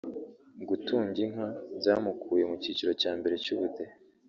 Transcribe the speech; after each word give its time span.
Gutunga 0.67 1.17
inka 1.25 1.47
byamukuye 1.79 2.43
mu 2.49 2.55
cyiciro 2.61 2.91
cya 3.01 3.11
mbere 3.19 3.35
cy’ubudehe 3.43 3.93